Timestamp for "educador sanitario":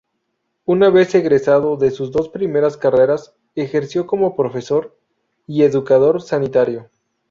5.61-6.89